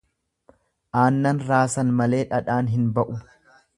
Aannan 1.01 1.41
raasan 1.49 1.93
malee 1.99 2.23
dhadhaan 2.33 2.73
hin 2.77 2.89
ba'u. 2.97 3.21